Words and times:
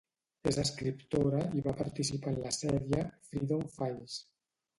És 0.51 0.55
escriptora 0.61 1.41
i 1.59 1.63
va 1.67 1.73
participar 1.81 2.33
en 2.33 2.41
la 2.47 2.55
sèrie 2.59 3.05
"Freedom 3.29 3.63
Files". 3.77 4.19